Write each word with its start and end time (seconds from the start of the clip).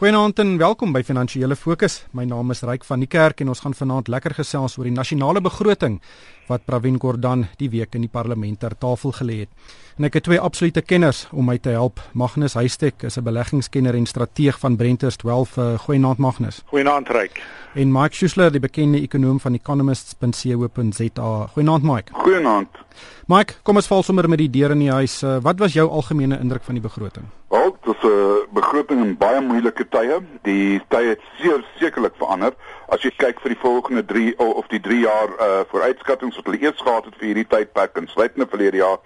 Goeienaand 0.00 0.38
en 0.40 0.54
welkom 0.56 0.94
by 0.96 1.02
Finansiële 1.04 1.52
Fokus. 1.60 1.98
My 2.16 2.22
naam 2.24 2.54
is 2.54 2.62
Ryk 2.64 2.86
van 2.88 3.02
die 3.04 3.08
Kerk 3.12 3.42
en 3.44 3.50
ons 3.52 3.60
gaan 3.60 3.74
vanaand 3.76 4.06
lekker 4.08 4.32
gesels 4.38 4.78
oor 4.78 4.86
die 4.88 4.94
nasionale 4.94 5.42
begroting 5.44 5.98
wat 6.46 6.64
Pravin 6.64 6.96
Gordhan 6.96 7.42
die 7.60 7.68
week 7.68 7.98
in 7.98 8.06
die 8.06 8.08
parlement 8.08 8.56
ter 8.62 8.72
tafel 8.80 9.12
gelê 9.18 9.36
het. 9.42 9.52
En 9.98 10.04
ek 10.04 10.14
het 10.14 10.22
twee 10.22 10.40
absolute 10.40 10.80
kenners 10.80 11.28
om 11.32 11.44
my 11.50 11.58
te 11.58 11.68
help. 11.74 12.00
Magnus 12.12 12.54
Huystek 12.54 13.02
is 13.02 13.16
'n 13.16 13.22
beleggingskenner 13.22 13.94
en 13.94 14.06
strateeg 14.06 14.58
van 14.58 14.76
Brenters 14.76 15.16
12. 15.16 15.56
Uh, 15.56 15.78
Goeienaand 15.78 16.18
Magnus. 16.18 16.62
Goeienaand 16.66 17.08
Ryk. 17.08 17.42
En 17.74 17.92
Mike 17.92 18.14
Schuessler, 18.14 18.50
die 18.50 18.60
bekende 18.60 19.00
ekonom 19.00 19.40
van 19.40 19.54
economists.co.za. 19.54 21.46
Goeienaand 21.46 21.82
Mike. 21.82 22.12
Goeienaand. 22.12 22.68
Mike, 23.26 23.54
kom 23.62 23.76
ons 23.76 23.86
val 23.86 24.02
sommer 24.02 24.28
met 24.28 24.38
die 24.38 24.50
deur 24.50 24.70
in 24.70 24.78
die 24.78 24.90
huis. 24.90 25.22
Uh, 25.22 25.36
wat 25.42 25.58
was 25.58 25.72
jou 25.72 25.88
algemene 25.88 26.38
indruk 26.38 26.62
van 26.62 26.74
die 26.74 26.82
begroting? 26.82 27.24
Wel, 27.48 27.76
dit 27.84 27.94
is 27.94 28.02
'n 28.02 28.46
begroting 28.54 29.04
in 29.04 29.16
baie 29.16 29.40
moeilike 29.40 29.88
tye. 29.88 30.20
Die 30.42 30.80
tye 30.88 31.08
het 31.08 31.20
seker 31.38 31.64
sekerlik 31.78 32.14
verander. 32.16 32.52
As 32.90 33.04
jy 33.06 33.12
kyk 33.14 33.38
vir 33.44 33.52
die 33.54 33.60
volgende 33.62 34.02
3 34.02 34.32
of 34.42 34.66
die 34.72 34.80
3 34.82 34.96
jaar 35.04 35.34
uh 35.38 35.60
vooruitskattinge 35.70 36.34
wat 36.34 36.48
hulle 36.50 36.62
eers 36.64 36.80
gehad 36.82 37.04
het 37.06 37.18
vir 37.20 37.28
hierdie 37.28 37.46
tydperk 37.52 38.00
en 38.00 38.08
sluitende 38.10 38.48
verlede 38.50 38.80
jaar 38.80 38.98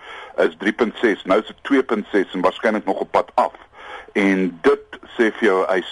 is 0.47 0.57
3.6. 0.63 1.27
Nou 1.29 1.39
is 1.43 1.51
dit 1.51 1.61
2.6 1.69 2.33
en 2.33 2.47
waarskynlik 2.47 2.89
nog 2.89 3.05
op 3.05 3.11
pad 3.13 3.31
af. 3.35 3.53
En 4.17 4.49
dit 4.65 4.99
sê 5.19 5.29
vir 5.37 5.49
jou 5.51 5.61
hy 5.69 5.83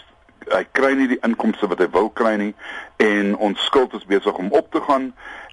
hy 0.52 0.64
kry 0.74 0.94
nie 0.98 1.10
die 1.12 1.20
inkomste 1.22 1.68
wat 1.70 1.84
hy 1.84 1.86
wil 1.92 2.08
kry 2.18 2.32
nie 2.40 2.50
en 3.04 3.36
ons 3.36 3.60
skuld 3.68 3.92
is 3.94 4.08
besig 4.08 4.40
om 4.40 4.50
op 4.56 4.72
te 4.72 4.80
gaan 4.88 5.12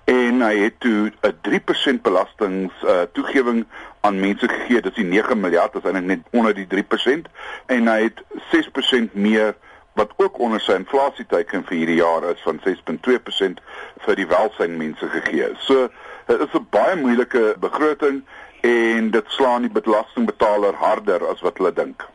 en 0.09 0.41
hy 0.41 0.55
het 0.63 0.79
toe 0.79 1.11
'n 1.11 1.35
3% 1.45 2.01
belastings 2.01 2.73
uh, 2.83 3.01
toegewing 3.13 3.65
aan 4.01 4.19
mense 4.19 4.47
gegee. 4.47 4.81
Dit 4.81 4.97
is 4.97 5.03
9 5.03 5.39
miljard, 5.39 5.75
is 5.75 5.83
eintlik 5.83 6.05
net 6.05 6.21
onder 6.31 6.53
die 6.55 6.67
3% 6.67 7.27
en 7.65 7.87
hy 7.87 8.01
het 8.07 8.23
6% 8.55 9.13
meer 9.13 9.55
wat 9.93 10.11
ook 10.17 10.39
onder 10.39 10.61
sy 10.61 10.77
inflasieteiken 10.79 11.65
vir 11.67 11.77
hierdie 11.77 11.99
jaar 11.99 12.23
is 12.29 12.41
van 12.45 12.61
6.2% 12.65 13.63
vir 14.05 14.15
die 14.15 14.27
welsyn 14.27 14.77
mense 14.77 15.09
gegee. 15.15 15.49
So 15.65 15.89
dit 16.27 16.39
is 16.39 16.53
'n 16.53 16.67
baie 16.69 16.95
moeilike 16.95 17.55
begroting 17.59 18.23
en 18.61 19.11
dit 19.11 19.25
slaan 19.27 19.61
die 19.61 19.71
belastingbetaler 19.81 20.73
harder 20.73 21.27
as 21.27 21.41
wat 21.41 21.57
hulle 21.57 21.73
dink. 21.73 22.05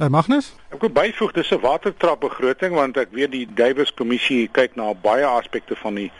Uh, 0.00 0.08
Magnus? 0.08 0.54
Ek 0.72 0.80
wil 0.80 0.90
byvoeg 0.90 1.32
dis 1.32 1.50
'n 1.52 1.60
watertrap 1.60 2.20
begroting 2.20 2.74
want 2.74 2.96
ek 2.96 3.08
weet 3.10 3.30
die 3.30 3.46
Davies 3.54 3.94
kommissie 3.94 4.48
kyk 4.52 4.74
na 4.74 4.94
baie 4.94 5.24
aspekte 5.24 5.76
van 5.76 5.94
die 5.94 6.10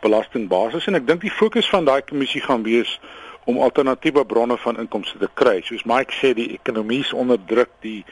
belastingbasis 0.00 0.86
en 0.86 0.94
ek 0.94 1.06
dink 1.06 1.20
die 1.20 1.30
fokus 1.30 1.68
van 1.68 1.84
daai 1.84 2.02
kommissie 2.02 2.40
gaan 2.40 2.62
wees 2.62 3.00
om 3.44 3.58
alternatiewe 3.58 4.24
bronne 4.26 4.56
van 4.58 4.78
inkomste 4.78 5.18
te 5.18 5.28
kry. 5.34 5.60
Soos 5.66 5.84
Mike 5.88 6.14
sê, 6.14 6.32
die 6.34 6.52
ekonomie 6.54 7.00
is 7.02 7.12
onder 7.12 7.38
druk, 7.46 7.70
die 7.80 8.04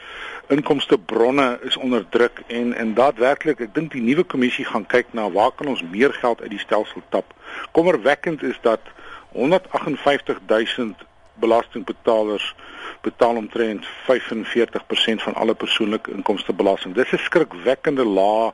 inkomste 0.51 0.97
bronne 0.97 1.59
is 1.63 1.77
onder 1.77 2.03
druk 2.09 2.43
en 2.47 2.73
en 2.73 2.93
daadwerklik, 2.93 3.61
ek 3.63 3.75
dink 3.75 3.93
die 3.95 4.03
nuwe 4.03 4.25
kommissie 4.27 4.65
gaan 4.67 4.87
kyk 4.91 5.13
na 5.15 5.29
waar 5.31 5.53
kan 5.55 5.71
ons 5.71 5.83
meer 5.93 6.13
geld 6.19 6.41
uit 6.41 6.51
die 6.51 6.63
stelsel 6.63 7.03
tap. 7.15 7.31
Kommerwekkend 7.71 8.43
is 8.43 8.59
dat 8.61 8.91
158 9.31 10.39
000 10.47 10.93
belastingbetalers 11.39 12.55
betaal 13.01 13.35
omtrent 13.35 13.87
45% 13.87 15.23
van 15.23 15.33
alle 15.33 15.53
persoonlike 15.53 16.11
inkomstebelasting. 16.11 16.93
Dis 16.93 17.11
'n 17.11 17.17
skrikwekkende 17.17 18.05
lae 18.05 18.51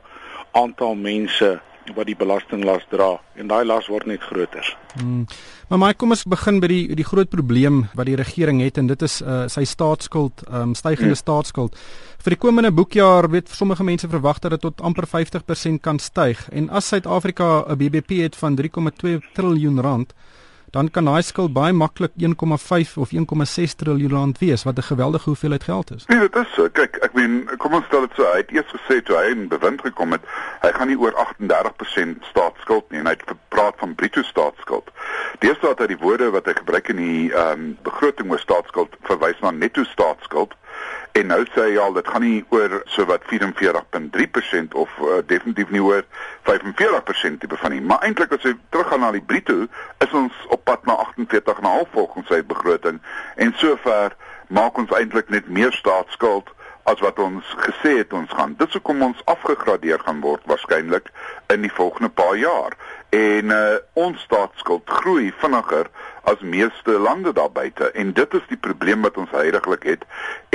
aantal 0.50 0.94
mense 0.94 1.60
wat 1.94 2.06
die 2.06 2.16
belastinglas 2.16 2.86
dra 2.90 3.16
en 3.38 3.48
daai 3.48 3.64
las 3.64 3.88
word 3.88 4.06
net 4.06 4.22
groter. 4.22 4.76
Hmm. 4.98 5.26
Maar 5.68 5.78
my 5.78 5.92
kom 5.94 6.14
ons 6.14 6.24
begin 6.28 6.60
by 6.60 6.70
die 6.70 6.96
die 6.98 7.06
groot 7.06 7.30
probleem 7.30 7.84
wat 7.94 8.08
die 8.08 8.16
regering 8.16 8.60
het 8.64 8.78
en 8.78 8.88
dit 8.90 9.02
is 9.02 9.20
uh, 9.22 9.46
sy 9.48 9.64
staatsskuld, 9.64 10.44
um, 10.48 10.74
stygende 10.74 11.14
hmm. 11.14 11.22
staatsskuld. 11.22 11.76
Vir 12.24 12.34
die 12.34 12.40
komende 12.40 12.72
boekjaar 12.74 13.30
weet 13.30 13.52
sommige 13.54 13.84
mense 13.84 14.08
verwag 14.08 14.40
dat 14.44 14.56
dit 14.56 14.64
tot 14.66 14.80
amper 14.80 15.06
50% 15.06 15.80
kan 15.80 15.98
styg 15.98 16.48
en 16.50 16.70
as 16.70 16.88
Suid-Afrika 16.88 17.64
'n 17.68 17.76
BBP 17.76 18.22
het 18.24 18.36
van 18.36 18.56
3,2 18.56 19.20
trilljoen 19.34 19.80
rand, 19.80 20.14
dan 20.70 20.90
kan 20.90 21.04
daai 21.04 21.22
skuld 21.22 21.52
baie 21.52 21.72
maklik 21.72 22.12
1,5 22.16 22.96
of 22.96 23.12
1,6 23.12 23.74
trilljoen 23.76 24.10
rand 24.10 24.38
wees 24.38 24.64
wat 24.64 24.78
'n 24.78 24.82
geweldige 24.82 25.24
hoeveelheid 25.24 25.64
geld 25.64 25.94
is. 25.94 26.06
Nee, 26.06 26.18
dit 26.18 26.36
is 26.36 26.52
so. 26.54 26.68
Kyk, 26.68 26.96
ek 26.96 27.12
meen, 27.12 27.50
kom 27.56 27.74
ons 27.74 27.86
stel 27.86 28.00
dit 28.00 28.10
so 28.16 28.24
uit. 28.24 28.50
Eers 28.50 28.72
gesê 28.76 29.02
toe 29.02 29.16
hy 29.16 29.30
in 29.30 29.48
bewind 29.48 29.80
gekom 29.80 30.12
het, 30.12 30.22
hy 30.60 30.72
gaan 30.72 30.88
nie 30.88 30.98
oor 30.98 31.14
38% 31.14 32.24
staatsskuld 32.30 32.90
nie 32.90 32.98
en 32.98 33.06
hy 33.06 33.12
het 33.12 33.26
gepraat 33.26 33.74
van 33.78 33.94
bruto 33.94 34.22
staatsskuld. 34.22 34.90
Deesdae 35.38 35.70
het 35.70 35.78
hy 35.78 35.86
die 35.86 36.02
woorde 36.04 36.30
wat 36.30 36.46
hy 36.46 36.52
gebruik 36.52 36.88
in 36.88 36.96
die 36.96 37.32
ehm 37.32 37.52
um, 37.52 37.76
begroting 37.82 38.30
oor 38.30 38.38
staatsskuld 38.38 38.96
verwys 39.00 39.40
na 39.40 39.50
netto 39.50 39.84
staatsskuld. 39.84 40.54
En 41.18 41.26
nou 41.26 41.40
sê 41.54 41.70
hy 41.70 41.78
al 41.82 41.96
dit 41.96 42.08
gaan 42.08 42.22
nie 42.22 42.44
oor 42.54 42.82
so 42.86 43.06
wat 43.08 43.24
44.3% 43.30 44.76
of 44.78 44.92
uh, 45.02 45.18
definitief 45.26 45.70
nie 45.74 45.82
oor 45.82 46.04
45% 46.48 47.42
tipe 47.42 47.56
van 47.56 47.74
nie. 47.74 47.80
Maar 47.80 48.04
eintlik 48.06 48.32
as 48.36 48.46
jy 48.46 48.54
teruggaan 48.70 49.02
na 49.06 49.12
die 49.16 49.24
bruto, 49.24 49.66
is 50.04 50.14
ons 50.14 50.34
op 50.54 50.64
pad 50.68 50.84
na 50.86 50.98
48.5 51.16 51.90
volgens 51.96 52.30
sy 52.30 52.42
begroting 52.46 53.00
en 53.36 53.54
sover 53.56 54.14
maak 54.48 54.78
ons 54.80 54.92
eintlik 54.96 55.28
net 55.32 55.48
meer 55.52 55.74
staatsskuld 55.76 56.52
as 56.88 57.00
wat 57.04 57.18
ons 57.20 57.44
gesê 57.60 57.98
het 57.98 58.12
ons 58.16 58.30
gaan. 58.32 58.54
Dit 58.56 58.72
sou 58.72 58.80
kom 58.84 59.02
ons 59.04 59.20
afgegradeer 59.28 60.00
gaan 60.06 60.22
word 60.24 60.44
waarskynlik 60.48 61.10
in 61.52 61.66
die 61.66 61.72
volgende 61.72 62.08
paar 62.08 62.36
jaar. 62.40 62.76
En 63.12 63.52
uh, 63.52 63.76
ons 63.92 64.20
staatsskuld 64.24 64.88
groei 65.00 65.28
vinniger 65.42 65.90
as 66.28 66.40
meeste 66.40 66.98
lande 66.98 67.32
daar 67.32 67.52
buite 67.52 67.90
en 67.90 68.12
dit 68.12 68.34
is 68.34 68.46
die 68.48 68.60
probleem 68.60 69.02
wat 69.06 69.16
ons 69.16 69.30
heidaglik 69.30 69.84
het 69.88 70.04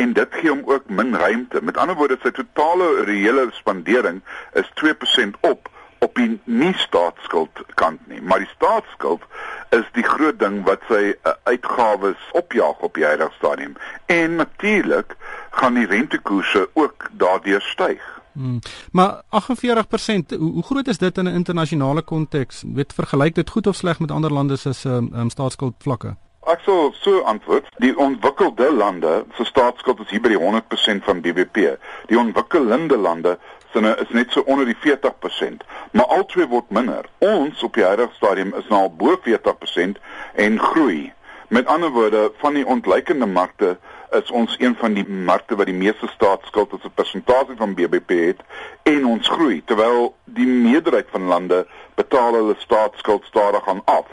en 0.01 0.13
dit 0.13 0.39
gee 0.39 0.49
hom 0.49 0.61
ook 0.69 0.89
min 0.89 1.15
ruimte. 1.17 1.61
Met 1.61 1.77
ander 1.77 1.97
woorde 1.97 2.17
sy 2.21 2.31
totale 2.31 2.89
reële 3.09 3.47
spandering 3.57 4.21
is 4.53 4.69
2% 4.81 5.39
op 5.41 5.71
op 6.03 6.15
die 6.19 6.39
nie 6.43 6.73
staatsskuld 6.75 7.61
kant 7.79 8.01
nie, 8.11 8.19
maar 8.21 8.43
die 8.43 8.49
staatsskuld 8.51 9.23
is 9.71 9.85
die 9.95 10.03
groot 10.03 10.35
ding 10.39 10.59
wat 10.67 10.83
sy 10.89 11.13
uh, 11.13 11.35
uitgawes 11.47 12.25
opjaag 12.35 12.83
op 12.83 12.99
die 12.99 13.05
huidige 13.07 13.31
stadium. 13.37 13.77
En 14.11 14.35
natuurlik 14.35 15.15
gaan 15.55 15.79
die 15.79 15.87
rentekoerse 15.87 16.67
ook 16.73 17.07
daardeur 17.23 17.63
styg. 17.71 18.03
Hmm. 18.33 18.59
Maar 18.91 19.21
48%, 19.21 20.37
hoe, 20.37 20.51
hoe 20.51 20.63
groot 20.63 20.87
is 20.87 20.97
dit 20.97 21.17
in 21.17 21.25
'n 21.25 21.33
internasionale 21.33 22.01
konteks? 22.01 22.63
Weet 22.73 22.93
vergelyk 22.93 23.35
dit 23.35 23.49
goed 23.49 23.67
of 23.67 23.75
sleg 23.75 23.99
met 23.99 24.11
ander 24.11 24.33
lande 24.33 24.55
se 24.55 24.89
um, 24.89 25.11
um, 25.15 25.29
staatsskuld 25.29 25.73
vlakke? 25.77 26.15
Ek 26.43 26.59
sou 26.59 26.91
so 26.99 27.21
antwoord, 27.21 27.67
die 27.77 27.97
ontwikkelde 27.97 28.73
lande 28.73 29.25
se 29.33 29.45
staatsskuld 29.45 29.99
is 29.99 30.09
hier 30.09 30.21
by 30.21 30.33
die 30.33 30.39
100% 30.39 31.05
van 31.05 31.21
BBP. 31.21 31.77
Die 32.09 32.19
ontwikkelende 32.19 32.97
lande 32.97 33.37
sine 33.71 33.95
is 34.01 34.09
net 34.09 34.31
so 34.31 34.43
onder 34.45 34.65
die 34.65 34.75
40%, 34.75 35.63
maar 35.91 36.05
albei 36.05 36.47
word 36.47 36.69
minder. 36.69 37.07
Ons 37.23 37.63
op 37.63 37.73
die 37.79 37.85
huidige 37.87 38.13
stadium 38.19 38.53
is 38.59 38.67
nou 38.67 38.81
al 38.81 38.91
bo 38.91 39.15
40% 39.27 40.01
en 40.35 40.59
groei. 40.59 41.13
Met 41.47 41.65
ander 41.65 41.89
woorde, 41.95 42.31
van 42.41 42.53
die 42.53 42.65
ontleikende 42.65 43.25
markte 43.25 43.77
is 44.13 44.31
ons 44.31 44.55
een 44.59 44.75
van 44.75 44.93
die 44.93 45.05
markte 45.07 45.55
wat 45.55 45.65
die 45.65 45.75
meeste 45.75 46.07
staatsskuld 46.07 46.73
as 46.73 46.83
'n 46.85 46.93
persentasie 46.95 47.55
van 47.55 47.73
BBP 47.73 48.09
het 48.09 48.41
en 48.83 49.05
ons 49.05 49.27
groei 49.27 49.61
terwyl 49.65 50.15
die 50.25 50.47
meerderheid 50.47 51.07
van 51.09 51.23
lande 51.23 51.67
betaal 51.95 52.33
hulle 52.33 52.55
staatsskuld 52.57 53.25
stadig 53.25 53.67
aan 53.67 53.81
af. 53.85 54.07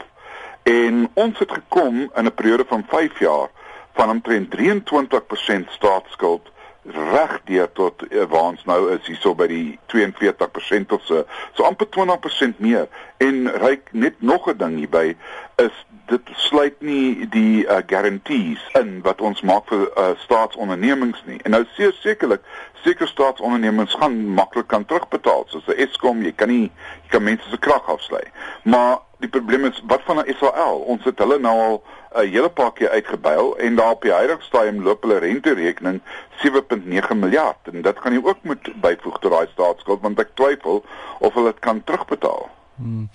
En 0.63 1.09
ons 1.13 1.39
het 1.39 1.51
gekom 1.51 2.11
in 2.15 2.25
'n 2.25 2.33
periode 2.33 2.65
van 2.67 2.85
5 2.87 3.19
jaar 3.19 3.49
van 3.93 4.09
omtrent 4.09 4.51
23% 4.51 5.69
staatsskuld 5.69 6.51
regdeur 6.83 7.71
tot 7.71 8.03
uh, 8.09 8.23
waar 8.23 8.41
ons 8.41 8.63
nou 8.65 8.91
is 8.91 9.05
hierso 9.05 9.35
by 9.37 9.47
die 9.47 9.79
42% 9.93 10.93
of 10.95 11.03
so. 11.05 11.25
So 11.53 11.63
amper 11.63 11.87
20% 11.93 12.57
meer 12.57 12.87
en 13.17 13.51
ryk 13.61 13.91
net 13.91 14.21
nog 14.21 14.49
'n 14.49 14.57
ding 14.57 14.77
hierby 14.77 15.15
is 15.55 15.85
dit 16.11 16.31
sluit 16.35 16.81
nie 16.83 17.27
die 17.31 17.63
uh, 17.63 17.79
guarantees 17.87 18.63
in 18.79 18.99
wat 19.05 19.21
ons 19.23 19.41
maak 19.47 19.69
vir 19.71 19.85
uh, 19.87 20.09
staatsondernemings 20.25 21.21
nie. 21.27 21.39
En 21.45 21.55
nou 21.55 21.63
seker 21.77 21.95
sekerlik 22.01 22.43
seker 22.83 23.07
staatsondernemings 23.07 23.95
gaan 24.01 24.17
maklik 24.35 24.67
kan 24.73 24.85
terugbetaal 24.89 25.45
soos 25.49 25.67
'n 25.67 25.79
Eskom, 25.85 26.23
jy 26.25 26.33
kan 26.35 26.49
nie 26.49 26.67
jy 27.03 27.09
kan 27.15 27.23
mense 27.23 27.49
se 27.49 27.57
krag 27.57 27.87
afsny. 27.89 28.23
Maar 28.63 28.99
die 29.23 29.29
probleem 29.29 29.65
is 29.65 29.81
wat 29.87 30.01
van 30.05 30.25
Israel? 30.25 30.81
Ons 30.93 31.03
het 31.05 31.19
hulle 31.19 31.39
nou 31.39 31.57
al 31.67 31.83
'n 32.15 32.27
hele 32.27 32.49
paar 32.49 32.73
keer 32.73 32.89
uitgebuil 32.89 33.57
en 33.57 33.75
daar 33.75 33.91
op 33.91 34.01
die 34.01 34.11
huidige 34.11 34.43
stadium 34.43 34.83
loop 34.83 35.01
hulle 35.01 35.17
renterekening 35.17 36.01
7.9 36.43 37.15
miljard 37.15 37.71
en 37.71 37.81
dit 37.81 37.99
gaan 37.99 38.13
jy 38.13 38.21
ook 38.23 38.41
moet 38.41 38.81
byvoeg 38.81 39.19
tot 39.19 39.31
daai 39.31 39.47
staatsskuld 39.51 40.01
want 40.01 40.19
ek 40.19 40.35
twyfel 40.35 40.83
of 41.19 41.33
hulle 41.33 41.53
dit 41.53 41.59
kan 41.59 41.83
terugbetaal. 41.83 42.49
Hmm. 42.75 43.09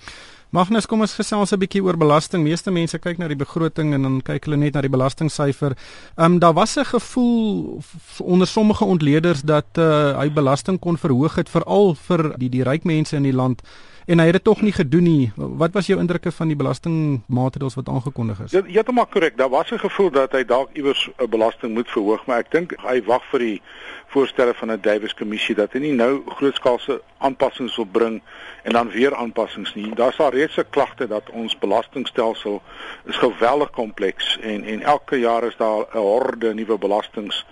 Magnus, 0.55 0.85
kom 0.87 1.01
ons 1.03 1.11
gesels 1.11 1.51
'n 1.51 1.59
bietjie 1.59 1.83
oor 1.83 1.97
belasting. 1.97 2.43
Meeste 2.43 2.71
mense 2.71 2.97
kyk 2.97 3.17
na 3.17 3.27
die 3.27 3.35
begroting 3.35 3.93
en 3.93 4.01
dan 4.01 4.21
kyk 4.21 4.45
hulle 4.45 4.55
net 4.55 4.73
na 4.73 4.81
die 4.81 4.89
belastingsyfer. 4.89 5.75
Ehm 6.15 6.33
um, 6.33 6.39
daar 6.39 6.53
was 6.53 6.77
'n 6.77 6.85
gevoel 6.85 7.81
onder 8.23 8.47
sommige 8.47 8.85
ontleeders 8.85 9.41
dat 9.41 9.67
uh, 9.77 10.17
hy 10.19 10.31
belasting 10.31 10.79
kon 10.79 10.97
verhoog 10.97 11.35
het 11.35 11.49
veral 11.49 11.95
vir 11.95 12.37
die 12.37 12.49
die 12.49 12.63
ryk 12.63 12.83
mense 12.83 13.15
in 13.15 13.23
die 13.23 13.33
land 13.33 13.61
en 14.07 14.19
hy 14.19 14.25
het 14.25 14.37
dit 14.39 14.43
tog 14.43 14.61
nie 14.61 14.71
gedoen 14.71 15.03
nie. 15.03 15.31
Wat 15.35 15.73
was 15.75 15.87
jou 15.87 15.99
indrukke 15.99 16.31
van 16.31 16.47
die 16.47 16.55
belastingmaatreëls 16.55 17.75
wat 17.75 17.89
aangekondig 17.89 18.39
is? 18.45 18.51
Ja, 18.55 18.61
heeltemal 18.63 19.05
korrek. 19.11 19.37
Daar 19.37 19.49
was 19.49 19.71
'n 19.71 19.79
gevoel 19.79 20.11
dat 20.11 20.31
hy 20.31 20.45
dalk 20.45 20.69
iewers 20.73 21.09
'n 21.17 21.29
belasting 21.29 21.73
moet 21.73 21.89
verhoog, 21.89 22.25
maar 22.25 22.39
ek 22.39 22.51
dink 22.51 22.73
hy 22.77 23.03
wag 23.03 23.23
vir 23.31 23.39
die 23.39 23.61
voorstelle 24.07 24.53
van 24.53 24.71
'n 24.71 24.81
Davies 24.81 25.13
kommissie 25.13 25.55
dat 25.55 25.73
hy 25.73 25.79
nie 25.79 25.93
nou 25.93 26.21
grootskaalse 26.25 27.01
aanpassings 27.17 27.75
wil 27.75 27.85
bring 27.85 28.21
en 28.63 28.71
dan 28.71 28.89
weer 28.89 29.15
aanpassings 29.15 29.73
nie. 29.75 29.95
Daar's 29.95 30.19
al 30.19 30.29
reeds 30.29 30.57
'n 30.57 30.69
klagte 30.69 31.07
dat 31.07 31.29
ons 31.29 31.57
belastingstelsel 31.57 32.61
is 33.05 33.15
geweldig 33.15 33.69
kompleks 33.69 34.37
en 34.41 34.63
en 34.63 34.81
elke 34.81 35.19
jaar 35.19 35.43
is 35.43 35.57
daar 35.57 35.85
'n 35.93 35.97
horde 35.97 36.53
nuwe 36.53 36.77
belastings 36.77 37.45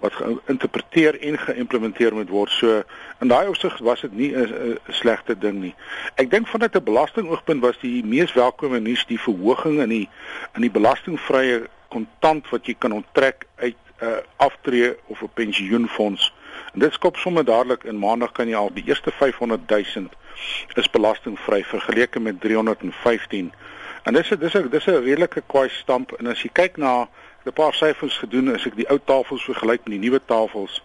wat 0.00 0.12
geïnterpreteer 0.12 1.20
en 1.20 1.38
geïmplementeer 1.38 2.14
moet 2.14 2.28
word. 2.28 2.50
So 2.50 2.82
in 3.20 3.28
daai 3.28 3.48
opsig 3.48 3.78
was 3.78 4.00
dit 4.00 4.12
nie 4.12 4.36
'n 4.36 4.78
slegte 4.88 5.38
ding 5.38 5.60
nie. 5.60 5.74
Ek 6.14 6.30
dink 6.30 6.48
vanuit 6.48 6.74
'n 6.74 6.84
belastingoogpunt 6.84 7.60
was 7.60 7.78
die 7.80 8.04
mees 8.04 8.32
welkome 8.32 8.80
nuus 8.80 9.06
die 9.06 9.20
verhoging 9.20 9.80
in 9.80 9.88
die 9.88 10.08
in 10.54 10.60
die 10.60 10.70
belastingvrye 10.70 11.68
kontant 11.88 12.48
wat 12.48 12.66
jy 12.66 12.74
kan 12.78 12.92
onttrek 12.92 13.46
uit 13.56 13.76
uh, 14.02 14.16
aftree 14.36 14.94
of 15.06 15.22
'n 15.22 15.30
pensioenfonds. 15.34 16.32
En 16.72 16.78
dit 16.78 16.92
skop 16.92 17.16
sommer 17.16 17.44
dadelik 17.44 17.84
in 17.84 17.98
maandag 17.98 18.32
kan 18.32 18.48
jy 18.48 18.56
al 18.56 18.70
die 18.74 18.84
eerste 18.86 19.10
500 19.10 19.68
000 19.68 20.06
is 20.74 20.90
belastingvry 20.90 21.64
vergeleke 21.64 22.20
met 22.20 22.40
315. 22.40 23.52
En 24.02 24.12
dis 24.12 24.28
dis 24.28 24.52
dis 24.70 24.86
'n 24.86 25.04
redelike 25.04 25.42
kwai 25.46 25.68
stamp 25.68 26.12
en 26.12 26.26
as 26.26 26.42
jy 26.42 26.50
kyk 26.52 26.76
na 26.76 27.08
'n 27.44 27.52
paar 27.52 27.74
syfers 27.74 28.16
gedoen 28.18 28.54
as 28.54 28.66
ek 28.66 28.76
die 28.76 28.88
ou 28.90 28.98
tafels 29.04 29.44
vergelyk 29.44 29.80
met 29.84 29.94
die 29.98 30.04
nuwe 30.04 30.20
tafels 30.24 30.82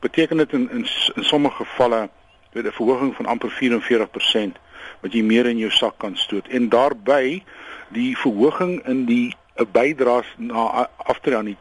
beteken 0.00 0.36
dit 0.36 0.52
in 0.52 0.70
in, 0.70 0.86
in 1.14 1.24
sommige 1.24 1.64
gevalle 1.64 2.08
met 2.52 2.64
'n 2.64 2.72
verhoging 2.72 3.16
van 3.16 3.26
amper 3.26 3.50
44% 3.50 4.56
wat 5.00 5.12
jy 5.12 5.22
meer 5.22 5.46
in 5.46 5.58
jou 5.58 5.70
sak 5.70 5.98
kan 5.98 6.16
stoot 6.16 6.48
en 6.48 6.68
daarbey 6.68 7.42
die 7.88 8.16
verhoging 8.16 8.86
in 8.86 9.04
die 9.04 9.28
'n 9.28 9.39
bydraes 9.54 10.26
na 10.36 10.88
aftrede 10.96 11.56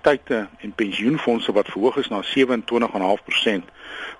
en 0.60 0.74
pensioenfonde 0.76 1.52
wat 1.52 1.68
verhoog 1.68 1.98
is 1.98 2.08
na 2.08 2.22
27,5% 2.24 3.64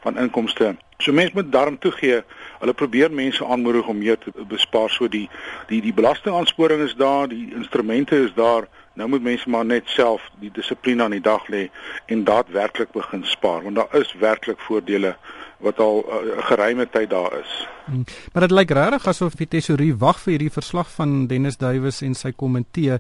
van 0.02 0.18
inkomste. 0.18 0.76
So 0.98 1.12
mense 1.14 1.32
moet 1.34 1.52
daarom 1.52 1.80
toegee, 1.80 2.24
hulle 2.60 2.74
probeer 2.74 3.12
mense 3.12 3.46
aanmoedig 3.46 3.88
om 3.88 3.98
meer 3.98 4.18
te 4.18 4.32
bespaar. 4.48 4.90
So 4.90 5.08
die 5.08 5.30
die 5.68 5.82
die 5.82 5.94
belastingaansporing 5.94 6.82
is 6.82 6.96
daar, 6.96 7.28
die 7.28 7.54
instrumente 7.56 8.16
is 8.16 8.34
daar. 8.34 8.68
Nou 8.94 9.10
moet 9.10 9.24
mense 9.24 9.50
maar 9.50 9.66
net 9.66 9.88
self 9.88 10.26
die 10.40 10.52
dissipline 10.52 11.04
aan 11.04 11.16
die 11.16 11.24
dag 11.24 11.48
lê 11.48 11.70
en 12.06 12.24
daadwerklik 12.24 12.92
begin 12.92 13.24
spaar 13.24 13.64
want 13.64 13.76
daar 13.76 13.96
is 14.02 14.12
werklik 14.20 14.60
voordele 14.60 15.16
wat 15.60 15.80
al 15.80 16.04
'n 16.08 16.28
uh, 16.28 16.46
geruime 16.46 16.90
tyd 16.90 17.10
daar 17.10 17.40
is. 17.40 17.68
Hmm. 17.86 18.04
Maar 18.34 18.48
dit 18.48 18.52
lyk 18.52 18.72
regtig 18.72 19.08
asof 19.08 19.36
die 19.36 19.48
tesourier 19.48 19.98
wag 19.98 20.20
vir 20.20 20.32
hierdie 20.32 20.52
verslag 20.52 20.92
van 20.92 21.28
Dennis 21.28 21.58
Duwys 21.58 22.02
en 22.02 22.16
sy 22.16 22.32
komitee 22.32 23.00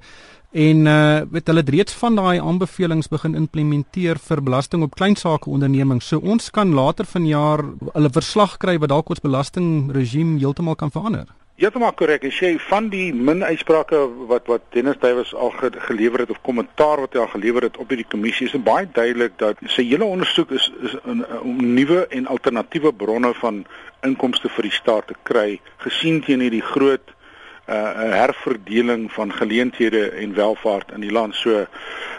en 0.51 0.85
uh 0.85 1.21
weet 1.31 1.47
hulle 1.47 1.59
het 1.59 1.69
reeds 1.69 1.93
van 1.93 2.15
daai 2.15 2.39
aanbevelings 2.39 3.07
begin 3.07 3.35
implementeer 3.35 4.17
vir 4.17 4.41
belasting 4.41 4.83
op 4.83 4.95
klein 4.95 5.15
sake 5.15 5.49
ondernemings. 5.49 6.07
So 6.07 6.17
ons 6.17 6.49
kan 6.49 6.73
later 6.73 7.05
vanjaar 7.05 7.63
hulle 7.93 8.09
verslag 8.09 8.57
kry 8.57 8.77
wat 8.77 8.89
dalk 8.89 9.09
ons 9.09 9.21
belastingregime 9.21 10.39
heeltemal 10.39 10.75
kan 10.75 10.91
verander. 10.91 11.38
Heeltemal 11.59 11.91
korrek. 11.99 12.23
As 12.23 12.37
jy 12.39 12.53
van 12.69 12.85
die 12.87 13.09
min 13.11 13.41
uitsprake 13.43 13.97
wat 14.29 14.45
wat 14.47 14.61
Dennis 14.71 14.95
Duwys 15.01 15.33
al 15.35 15.49
ge, 15.57 15.73
gelewer 15.89 16.21
het 16.23 16.29
of 16.31 16.39
kommentaar 16.47 17.01
wat 17.03 17.17
hy 17.17 17.19
al 17.19 17.33
gelewer 17.33 17.65
het 17.67 17.75
op 17.83 17.91
hierdie 17.91 18.07
kommissie 18.07 18.47
is 18.47 18.55
baie 18.63 18.87
duidelik 18.95 19.35
dat 19.41 19.59
sy 19.67 19.83
hele 19.89 20.07
ondersoek 20.07 20.53
is 20.55 20.69
is 20.87 20.95
om 21.41 21.59
nuwe 21.59 22.05
en 22.15 22.31
alternatiewe 22.31 22.93
bronne 22.95 23.33
van 23.41 23.65
inkomste 24.07 24.47
vir 24.55 24.69
die 24.69 24.77
staat 24.77 25.11
te 25.11 25.17
kry 25.27 25.59
gesien 25.83 26.21
teen 26.23 26.45
hierdie 26.45 26.63
groot 26.63 27.11
'n 27.69 28.11
herverdeling 28.11 29.11
van 29.11 29.33
geleenthede 29.33 30.09
en 30.09 30.33
welvaart 30.33 30.91
in 30.91 31.01
die 31.01 31.11
land. 31.11 31.35
So 31.35 31.65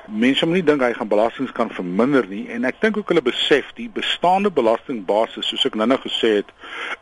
mense 0.06 0.47
moet 0.47 0.55
nie 0.55 0.64
dink 0.64 0.82
hy 0.82 0.93
gaan 0.93 1.08
belastings 1.08 1.52
kan 1.52 1.70
verminder 1.70 2.26
nie 2.29 2.49
en 2.49 2.64
ek 2.64 2.81
dink 2.81 2.97
ook 2.97 3.08
hulle 3.08 3.23
besef 3.23 3.73
die 3.75 3.88
bestaande 3.93 4.50
belastingbasis 4.50 5.49
soos 5.49 5.67
ek 5.67 5.75
nou-nou 5.75 5.99
gesê 6.02 6.35
het 6.41 6.52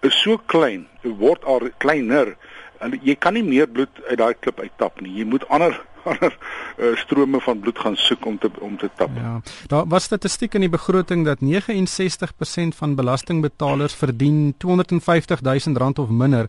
is 0.01 0.17
so 0.23 0.41
klein, 0.47 0.87
word 1.03 1.45
al 1.45 1.69
kleiner 1.79 2.37
en 2.81 2.99
jy 3.03 3.15
kan 3.15 3.35
nie 3.35 3.45
meer 3.45 3.69
bloed 3.69 4.03
uit 4.09 4.19
daai 4.19 4.35
klip 4.41 4.61
uittap 4.61 5.01
nie. 5.01 5.19
Jy 5.19 5.25
moet 5.25 5.49
ander 5.49 5.77
ander 6.09 6.33
uh, 6.79 6.97
strome 6.97 7.41
van 7.41 7.61
bloed 7.61 7.79
gaan 7.79 7.97
soek 7.97 8.27
om 8.27 8.39
te 8.39 8.51
om 8.61 8.77
te 8.79 8.91
tap. 8.97 9.11
Ja. 9.17 9.41
Daar 9.67 9.87
was 9.87 10.09
statistiek 10.09 10.55
in 10.55 10.65
die 10.65 10.73
begroting 10.73 11.25
dat 11.25 11.43
69% 11.45 12.77
van 12.81 12.95
belastingbetalers 12.95 13.95
verdien 13.95 14.55
250 14.57 15.41
000 15.43 15.77
rand 15.77 15.99
of 15.99 16.09
minder 16.09 16.49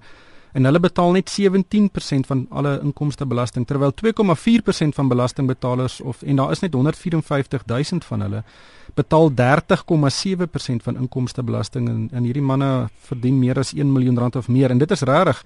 en 0.53 0.65
hulle 0.65 0.79
betaal 0.79 1.11
net 1.11 1.29
17% 1.29 2.27
van 2.27 2.45
alle 2.49 2.79
inkomstebelasting 2.83 3.67
terwyl 3.67 3.93
2,4% 3.93 4.97
van 4.97 5.07
belastingbetalers 5.07 6.01
of 6.01 6.21
en 6.21 6.35
daar 6.35 6.51
is 6.51 6.59
net 6.59 6.73
154 6.73 7.65
000 7.65 8.05
van 8.09 8.21
hulle 8.21 8.43
betaal 8.95 9.31
30,7% 9.31 10.83
van 10.83 10.97
inkomstebelasting 10.97 11.89
en 11.89 12.09
en 12.11 12.23
hierdie 12.23 12.43
manne 12.43 12.89
verdien 13.09 13.39
meer 13.39 13.59
as 13.59 13.73
1 13.73 13.91
miljoen 13.91 14.17
rand 14.17 14.35
of 14.35 14.47
meer. 14.47 14.69
En 14.69 14.77
dit 14.77 14.91
is 14.91 15.01
regtig 15.01 15.43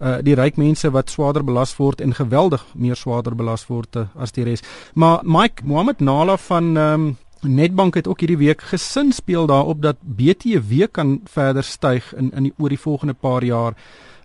uh, 0.00 0.16
die 0.22 0.34
ryk 0.34 0.56
mense 0.56 0.90
wat 0.90 1.10
swaarder 1.10 1.44
belas 1.44 1.76
word 1.76 2.00
en 2.00 2.14
geweldig 2.14 2.64
meer 2.74 2.96
swaarder 2.96 3.36
belas 3.36 3.66
word 3.66 3.96
uh, 3.96 4.06
as 4.16 4.32
die 4.32 4.44
res. 4.44 4.64
Maar 4.94 5.20
Mike 5.24 5.64
Mohammed 5.64 6.00
Nala 6.00 6.36
van 6.36 6.76
um, 6.76 7.06
Netbank 7.40 7.94
het 7.94 8.08
ook 8.08 8.20
hierdie 8.20 8.38
week 8.38 8.60
gesin 8.60 9.12
speel 9.12 9.46
daarop 9.46 9.82
dat 9.82 9.96
BTW 10.00 10.86
kan 10.90 11.20
verder 11.24 11.64
styg 11.64 12.14
in 12.14 12.30
in 12.32 12.42
die, 12.42 12.52
oor 12.58 12.68
die 12.68 12.80
volgende 12.80 13.14
paar 13.14 13.44
jaar. 13.44 13.74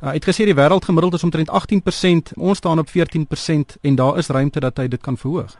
Uh, 0.02 0.08
hy 0.10 0.14
het 0.18 0.26
gesê 0.26 0.48
die 0.48 0.56
wêreld 0.56 0.86
gemiddeld 0.86 1.14
is 1.14 1.24
omtrent 1.24 1.52
18%, 1.52 2.32
ons 2.36 2.58
staan 2.58 2.80
op 2.80 2.88
14% 2.90 3.76
en 3.82 3.96
daar 3.96 4.18
is 4.18 4.28
ruimte 4.28 4.60
dat 4.60 4.78
hy 4.78 4.88
dit 4.88 5.02
kan 5.02 5.18
verhoog. 5.18 5.58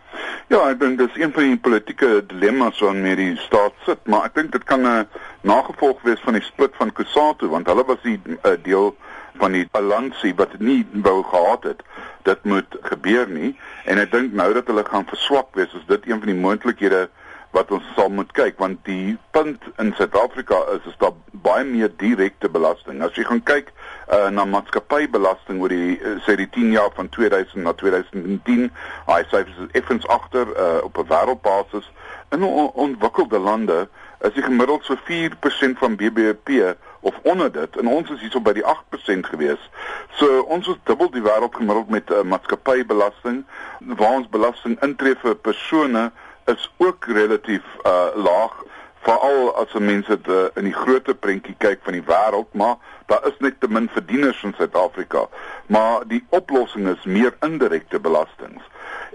Ja, 0.48 0.64
ek 0.70 0.80
dink 0.80 0.98
dis 0.98 1.20
een 1.20 1.32
van 1.32 1.44
die 1.44 1.60
politieke 1.60 2.24
dilemma's 2.28 2.80
waarmee 2.80 3.16
die 3.16 3.36
staat 3.38 3.76
sit, 3.86 4.00
maar 4.08 4.26
ek 4.26 4.36
dink 4.40 4.52
dit 4.52 4.64
kan 4.64 4.82
'n 4.88 5.08
nagevolg 5.42 6.02
wees 6.02 6.20
van 6.26 6.34
die 6.34 6.44
split 6.44 6.74
van 6.80 6.92
Kusatu 6.92 7.48
want 7.48 7.68
hulle 7.68 7.86
was 7.86 8.02
die 8.04 8.20
uh, 8.26 8.56
deel 8.64 8.96
van 9.36 9.52
die 9.52 9.68
balansie 9.72 10.34
wat 10.36 10.60
nie 10.60 10.86
wou 10.92 11.24
gehad 11.24 11.64
het. 11.64 11.84
Dit 12.24 12.44
moet 12.44 12.78
gebeur 12.82 13.30
nie 13.30 13.56
en 13.86 13.98
ek 13.98 14.12
dink 14.12 14.34
nou 14.34 14.54
dat 14.54 14.68
hulle 14.68 14.84
gaan 14.86 15.06
verswak 15.06 15.56
wees, 15.56 15.74
is 15.74 15.88
dit 15.88 16.08
een 16.08 16.20
van 16.20 16.28
die 16.28 16.42
moontlikhede 16.42 17.10
wat 17.52 17.72
ons 17.72 17.88
sal 17.96 18.10
moet 18.10 18.32
kyk 18.32 18.60
want 18.64 18.80
die 18.88 19.18
punt 19.36 19.64
in 19.82 19.92
Suid-Afrika 19.98 20.60
is 20.76 20.86
is 20.88 20.98
daar 21.04 21.16
baie 21.44 21.64
meer 21.68 21.92
direkte 22.00 22.50
belasting. 22.50 23.02
As 23.04 23.16
jy 23.20 23.26
gaan 23.28 23.44
kyk 23.44 23.72
uh, 23.72 24.30
na 24.32 24.46
maatskappybelasting 24.48 25.60
oor 25.64 25.74
die 25.74 25.98
uh, 26.00 26.16
sê 26.26 26.38
die 26.40 26.48
10 26.56 26.72
jaar 26.78 26.94
van 26.96 27.10
2000 27.12 27.66
na 27.66 27.74
2010, 27.82 28.70
hy 29.10 29.20
syfers 29.28 29.60
is 29.66 29.76
effens 29.82 30.08
agter 30.08 30.48
uh, 30.56 30.80
op 30.88 30.98
'n 30.98 31.10
wêreldbasis. 31.12 31.92
In 32.32 32.44
on 32.48 32.72
ontwikkelde 32.88 33.40
lande 33.40 33.88
is 34.22 34.34
die 34.34 34.44
gemiddeld 34.44 34.86
so 34.86 34.96
4% 34.96 35.78
van 35.84 35.96
BBP 35.96 36.76
of 37.00 37.16
onder 37.24 37.52
dit 37.52 37.78
en 37.78 37.88
ons 37.88 38.10
is 38.10 38.20
hierso 38.22 38.40
by 38.40 38.54
die 38.54 38.64
8% 38.64 39.28
gewees. 39.34 39.70
So 40.16 40.42
ons 40.48 40.68
is 40.68 40.80
dubbel 40.84 41.12
die 41.12 41.26
wêreld 41.26 41.56
gemiddeld 41.56 41.90
met 41.90 42.10
'n 42.10 42.14
uh, 42.14 42.24
maatskappybelasting 42.24 43.44
waar 43.80 44.24
ons 44.24 44.30
belasting 44.30 44.80
intree 44.82 45.16
vir 45.16 45.36
persone 45.36 46.12
is 46.46 46.72
ook 46.78 47.06
relatief 47.06 47.64
uh 47.86 48.16
laag 48.16 48.64
veral 49.02 49.56
as 49.56 49.74
mense 49.74 50.08
dit 50.08 50.28
uh, 50.28 50.46
in 50.56 50.68
die 50.70 50.78
groter 50.78 51.16
prentjie 51.18 51.56
kyk 51.58 51.80
van 51.84 51.98
die 51.98 52.06
wêreld 52.06 52.54
maar 52.54 52.78
daar 53.12 53.26
is 53.28 53.38
net 53.44 53.58
te 53.60 53.68
min 53.68 53.90
verdieners 53.92 54.44
in 54.44 54.54
Suid-Afrika. 54.58 55.26
Maar 55.66 56.06
die 56.08 56.24
oplossing 56.30 56.88
is 56.88 57.04
meer 57.04 57.34
indirekte 57.44 58.00
belastings. 58.00 58.64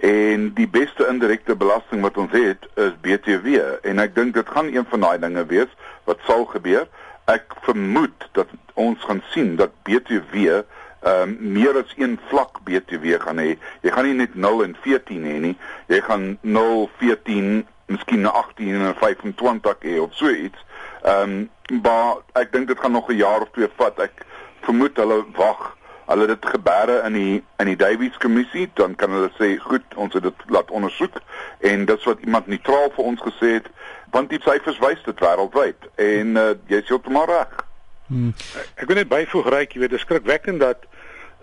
En 0.05 0.51
die 0.59 0.69
beste 0.69 1.07
indirekte 1.09 1.57
belasting 1.57 2.03
wat 2.05 2.19
ons 2.21 2.35
het 2.37 2.67
is 2.75 2.93
BTW 3.01 3.63
en 3.89 4.03
ek 4.03 4.15
dink 4.19 4.35
dit 4.37 4.53
gaan 4.53 4.69
een 4.75 4.85
van 4.91 5.07
daai 5.07 5.19
dinge 5.23 5.47
wees 5.53 5.73
wat 6.05 6.21
sal 6.29 6.45
gebeur. 6.53 6.85
Ek 7.33 7.57
vermoed 7.65 8.29
dat 8.37 8.53
ons 8.75 9.01
gaan 9.09 9.23
sien 9.33 9.57
dat 9.57 9.73
BTW 9.89 10.61
ehm 11.07 11.23
um, 11.23 11.53
meer 11.53 11.77
as 11.79 11.93
een 11.97 12.19
vlak 12.29 12.59
BTW 12.67 13.21
gaan 13.23 13.39
hê. 13.39 13.53
Jy 13.87 13.91
gaan 13.95 14.09
nie 14.09 14.19
net 14.19 14.35
0 14.35 14.65
en 14.65 14.77
14 14.83 15.27
hê 15.31 15.37
nie. 15.45 15.57
Jy 15.87 16.01
gaan 16.03 16.25
0, 16.41 16.89
14, 16.99 17.67
miskien 17.87 18.27
18 18.27 18.75
en 18.75 18.95
25 18.99 19.77
hê 19.87 20.01
of 20.03 20.15
so 20.19 20.31
iets. 20.31 20.65
Ehm 21.03 21.37
um, 21.37 21.81
maar 21.83 22.17
ek 22.39 22.53
dink 22.53 22.67
dit 22.71 22.81
gaan 22.81 22.93
nog 22.93 23.09
'n 23.11 23.23
jaar 23.23 23.41
of 23.41 23.51
twee 23.55 23.69
vat. 23.77 23.99
Ek 24.03 24.27
vermoed 24.67 24.97
hulle 24.97 25.25
wag. 25.37 25.77
Hulle 26.07 26.27
dit 26.27 26.47
gebeure 26.47 27.03
in 27.07 27.13
die 27.13 27.45
in 27.59 27.67
die 27.67 27.77
Davies 27.77 28.19
kommissie, 28.19 28.71
dan 28.75 28.95
kan 28.95 29.11
hulle 29.11 29.31
sê, 29.39 29.57
"Goed, 29.63 29.95
ons 29.95 30.15
het 30.15 30.23
dit 30.23 30.43
laat 30.47 30.71
ondersoek." 30.71 31.21
En 31.61 31.85
dit's 31.85 32.05
wat 32.05 32.21
iemand 32.21 32.47
neutraal 32.47 32.91
vir 32.95 33.05
ons 33.05 33.21
gesê 33.21 33.53
het, 33.59 33.67
want 34.11 34.31
die 34.31 34.41
syfers 34.43 34.79
wys 34.79 35.03
dit 35.03 35.21
wêreldwyd 35.21 35.89
en 35.95 36.37
uh, 36.37 36.55
jy 36.67 36.77
is 36.77 36.89
heeltemal 36.89 37.27
reg. 37.27 37.67
Hmm. 38.07 38.35
Ek 38.75 38.87
wil 38.87 38.97
net 38.97 39.09
byvoeg 39.09 39.49
ryk, 39.49 39.73
jy 39.73 39.81
weet, 39.81 39.91
dit 39.91 39.99
is 39.99 40.05
skrikwekkend 40.07 40.61
dat 40.61 40.87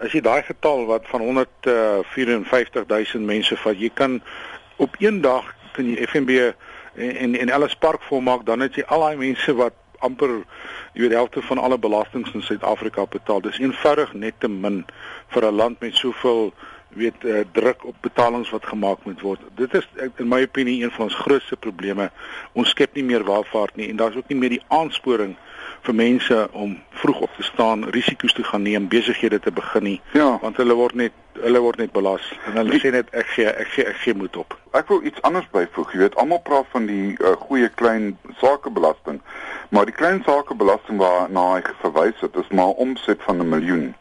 as 0.04 0.12
jy 0.12 0.22
daai 0.22 0.44
getal 0.44 0.86
wat 0.86 1.08
van 1.08 1.22
154000 1.24 3.22
uh, 3.22 3.28
mense 3.28 3.58
vat, 3.64 3.80
jy 3.80 3.90
kan 3.94 4.22
op 4.84 4.96
een 5.00 5.22
dag 5.22 5.56
kan 5.74 5.88
jy 5.90 6.08
FNB 6.08 6.52
en 6.96 7.36
en, 7.40 7.50
alles 7.50 7.76
park 7.76 8.04
volmaak, 8.10 8.46
dan 8.46 8.60
het 8.60 8.76
jy 8.76 8.84
al 8.88 9.08
daai 9.08 9.18
mense 9.18 9.56
wat 9.58 9.74
amper 10.04 10.44
jy 10.94 11.06
weet 11.06 11.16
helfte 11.16 11.42
van 11.42 11.58
alle 11.58 11.78
belastings 11.80 12.34
in 12.36 12.44
Suid-Afrika 12.44 13.06
betaal. 13.10 13.42
Dis 13.42 13.60
eenvoudig 13.64 14.14
net 14.14 14.36
te 14.44 14.50
min 14.52 14.84
vir 15.34 15.48
'n 15.48 15.56
land 15.56 15.80
met 15.80 15.96
soveel 15.96 16.54
weet 16.94 17.24
uh, 17.24 17.42
druk 17.52 17.86
op 17.86 17.96
betalings 18.02 18.50
wat 18.50 18.66
gemaak 18.66 19.06
moet 19.06 19.22
word. 19.22 19.40
Dit 19.56 19.74
is 19.74 19.88
in 20.18 20.28
my 20.28 20.44
opinie 20.44 20.84
een 20.84 20.92
van 20.92 21.06
ons 21.06 21.16
grootste 21.16 21.56
probleme. 21.56 22.12
Ons 22.54 22.70
skep 22.70 22.94
nie 22.94 23.04
meer 23.04 23.26
welvaart 23.26 23.76
nie 23.76 23.90
en 23.90 23.96
daar's 23.96 24.16
ook 24.16 24.28
nie 24.28 24.38
meer 24.38 24.50
die 24.50 24.66
aansporing 24.68 25.36
vir 25.84 25.96
mense 25.96 26.48
om 26.52 26.78
vroeg 26.90 27.20
op 27.20 27.30
te 27.38 27.44
staan, 27.44 27.84
risiko's 27.90 28.34
te 28.34 28.44
gaan 28.44 28.62
neem, 28.62 28.88
besighede 28.88 29.40
te 29.40 29.52
begin 29.52 29.84
nie, 29.84 30.02
ja. 30.14 30.38
want 30.42 30.58
hulle 30.58 30.76
word 30.80 30.96
net 30.96 31.12
hulle 31.34 31.60
word 31.60 31.82
net 31.82 31.92
belas 31.92 32.26
en 32.46 32.60
hulle 32.62 32.78
sê 32.80 32.92
net 32.94 33.10
ek 33.18 33.32
gee 33.34 33.50
ek 33.50 33.72
gee 33.74 33.86
ek 33.90 33.98
gee 34.04 34.14
moet 34.14 34.38
op. 34.38 34.56
Ek 34.78 34.88
wil 34.92 35.02
iets 35.04 35.22
anders 35.28 35.48
byvoeg. 35.52 35.92
Jy 35.94 36.04
weet, 36.04 36.16
almal 36.22 36.40
praat 36.46 36.70
van 36.72 36.86
die 36.90 37.16
uh, 37.18 37.34
goeie 37.48 37.70
klein 37.82 38.14
sakebelasting, 38.42 39.20
maar 39.74 39.90
die 39.90 39.98
klein 39.98 40.22
sakebelasting 40.28 41.02
waarna 41.02 41.48
hy 41.56 41.76
verwys 41.82 42.22
het, 42.22 42.38
is 42.40 42.54
maar 42.54 42.78
omset 42.86 43.22
van 43.26 43.42
'n 43.42 43.50
miljoen. 43.50 43.92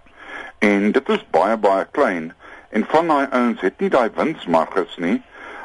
En 0.60 0.92
dit 0.92 1.08
is 1.08 1.24
baie 1.30 1.56
baie 1.56 1.86
klein 1.90 2.32
en 2.70 2.84
van 2.88 3.08
daai 3.08 3.26
ouens 3.30 3.60
het 3.60 3.80
nie 3.80 3.90
daai 3.90 4.10
winsmarges 4.14 4.96
nie. 4.96 5.22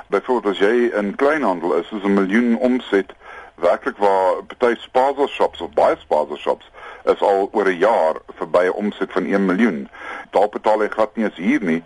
Byvoorbeeld 0.07 0.53
as 0.55 0.59
jy 0.63 0.89
in 0.95 1.15
kleinhandel 1.15 1.75
is, 1.75 1.91
is 1.91 2.03
'n 2.03 2.13
miljoen 2.13 2.57
omset 2.57 3.13
werklik 3.57 3.97
waar 3.97 4.43
party 4.47 4.75
spaza 4.81 5.27
shops 5.27 5.61
of 5.61 5.73
baie 5.73 5.95
spaza 5.99 6.35
shops 6.35 6.65
is 7.03 7.21
al 7.21 7.49
oor 7.51 7.67
'n 7.69 7.77
jaar 7.77 8.15
verby 8.37 8.65
'n 8.67 8.77
omset 8.81 9.11
van 9.11 9.25
1 9.25 9.45
miljoen. 9.45 9.89
Daar 10.31 10.49
betaal 10.49 10.79
hy 10.79 10.87
glad 10.87 11.15
nie 11.15 11.25
as 11.25 11.35
hier 11.35 11.63
nie. 11.63 11.83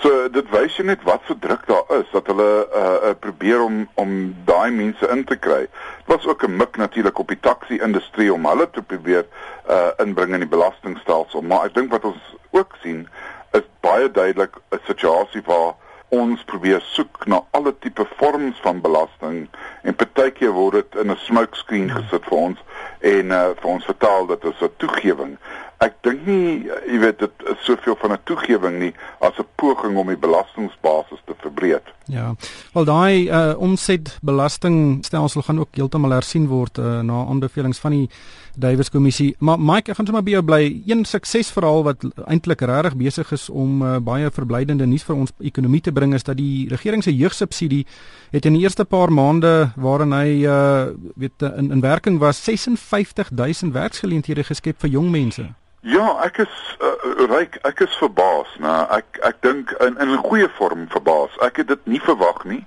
So 0.00 0.28
dit 0.28 0.50
wys 0.50 0.76
jy 0.76 0.84
net 0.84 1.02
wat 1.02 1.20
so 1.26 1.34
druk 1.38 1.66
daar 1.66 1.84
is 2.00 2.10
dat 2.12 2.26
hulle 2.26 2.68
uh, 2.74 3.08
uh 3.08 3.14
probeer 3.20 3.62
om 3.62 3.88
om 3.94 4.36
daai 4.44 4.70
mense 4.70 5.08
in 5.08 5.24
te 5.24 5.36
kry. 5.36 5.60
Dit 6.06 6.06
was 6.06 6.26
ook 6.26 6.42
'n 6.42 6.56
mik 6.56 6.76
natuurlik 6.76 7.18
op 7.18 7.28
die 7.28 7.40
taxi 7.40 7.80
industrie 7.80 8.32
om 8.32 8.46
hulle 8.46 8.70
te 8.70 8.82
probeer 8.82 9.26
uh 9.68 9.90
inbring 9.96 10.32
in 10.32 10.40
die 10.40 10.54
belastingstelsel, 10.56 11.42
maar 11.42 11.64
ek 11.64 11.74
dink 11.74 11.90
wat 11.90 12.04
ons 12.04 12.36
ook 12.50 12.76
sien 12.82 13.08
is 13.52 13.66
baie 13.80 14.10
duidelik 14.10 14.56
'n 14.70 14.80
situasie 14.86 15.42
waar 15.44 15.74
ons 16.08 16.44
probeer 16.44 16.80
soek 16.80 17.26
na 17.26 17.42
alle 17.50 17.74
tipe 17.78 18.04
vorms 18.16 18.60
van 18.64 18.80
belasting 18.80 19.48
en 19.82 19.96
partykeer 19.96 20.54
word 20.56 20.78
dit 20.80 21.00
in 21.02 21.10
'n 21.12 21.16
smokescreen 21.24 21.90
gesit 21.90 22.24
vir 22.24 22.38
ons 22.38 22.58
en 23.00 23.30
uh, 23.30 23.50
vir 23.60 23.70
ons 23.70 23.84
vertaal 23.84 24.26
dat 24.26 24.42
dit 24.42 24.62
'n 24.62 24.72
toegewing. 24.76 25.36
Ek 25.78 25.94
dink 26.02 26.26
nie 26.26 26.64
jy 26.86 26.98
weet 26.98 27.18
dit 27.18 27.44
is 27.52 27.64
soveel 27.64 27.96
van 27.96 28.12
'n 28.12 28.24
toegewing 28.24 28.78
nie 28.78 28.94
as 29.20 29.38
'n 29.38 29.46
poging 29.54 29.96
om 29.96 30.06
die 30.06 30.16
belastingbasis 30.16 31.20
te 31.24 31.34
verbreek. 31.44 31.97
Ja. 32.08 32.34
Wel 32.72 32.84
daai 32.84 33.28
uh, 33.28 33.52
omsetbelastingstelsel 33.60 35.42
gaan 35.42 35.58
ook 35.60 35.76
heeltemal 35.76 36.10
hersien 36.16 36.46
word 36.48 36.78
uh, 36.78 37.00
na 37.04 37.24
aanbevelings 37.28 37.78
van 37.78 37.92
die 37.92 38.08
Davies 38.56 38.90
kommissie. 38.90 39.34
Maar 39.38 39.60
Mike, 39.60 39.92
ek 39.92 39.98
gaan 39.98 40.08
sommer 40.08 40.24
by 40.24 40.32
jou 40.32 40.42
bly. 40.42 40.62
Een 40.88 41.04
suksesverhaal 41.04 41.84
wat 41.86 42.06
eintlik 42.24 42.64
regtig 42.64 42.96
besig 42.98 43.32
is 43.36 43.46
om 43.52 43.84
uh, 43.84 43.98
baie 44.00 44.32
verblydende 44.32 44.88
nuus 44.88 45.04
vir 45.04 45.20
ons 45.20 45.36
ekonomie 45.44 45.84
te 45.84 45.92
bring 45.92 46.16
is 46.16 46.24
dat 46.24 46.40
die 46.40 46.66
regering 46.72 47.04
se 47.04 47.14
jeugsubsidie 47.14 47.84
het 48.32 48.48
in 48.48 48.56
die 48.56 48.64
eerste 48.64 48.88
paar 48.88 49.12
maande 49.12 49.70
waarin 49.76 50.16
hy 50.16 50.42
uh, 50.48 50.88
weet 51.20 51.44
in 51.52 51.72
in 51.76 51.84
werking 51.84 52.18
was 52.18 52.40
56000 52.40 53.72
werksgeleenthede 53.76 54.48
geskep 54.48 54.80
vir 54.80 54.96
jong 54.96 55.12
mense. 55.12 55.50
Ja, 55.80 56.18
ek 56.26 56.40
is 56.42 56.54
uh, 56.82 57.26
ryk, 57.30 57.60
ek 57.62 57.80
is 57.86 57.94
verbaas, 58.00 58.50
né? 58.58 58.72
Ek 58.90 59.20
ek 59.22 59.36
dink 59.46 59.70
in 59.78 59.94
in 60.02 60.10
'n 60.10 60.24
goeie 60.26 60.48
vorm 60.58 60.88
verbaas. 60.90 61.30
Ek 61.38 61.62
het 61.62 61.68
dit 61.68 61.86
nie 61.86 62.00
verwag 62.02 62.42
nie. 62.44 62.66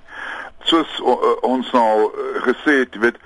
Soos 0.63 0.87
uh, 1.03 1.35
ons 1.43 1.71
nou 1.71 2.11
gesê 2.47 2.77
het, 2.85 2.95
weet 2.95 3.19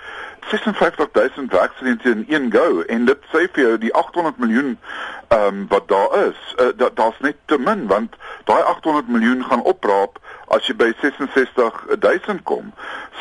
56000 0.50 1.52
werksgeleenthede 1.52 2.16
in 2.16 2.26
een 2.28 2.52
go 2.52 2.82
en 2.82 3.06
dit 3.06 3.22
sê 3.34 3.46
vir 3.54 3.62
jou 3.64 3.78
die 3.78 3.94
800 3.94 4.38
miljoen 4.38 4.78
ehm 5.28 5.48
um, 5.48 5.66
wat 5.70 5.88
daar 5.88 6.18
is, 6.28 6.42
uh, 6.58 6.90
daar's 6.94 7.20
net 7.20 7.38
te 7.46 7.58
min 7.58 7.88
want 7.88 8.16
daai 8.50 8.62
800 8.62 9.08
miljoen 9.08 9.46
gaan 9.46 9.62
opraap 9.62 10.20
as 10.48 10.68
jy 10.68 10.76
by 10.78 10.92
66000 11.02 12.44
kom. 12.44 12.72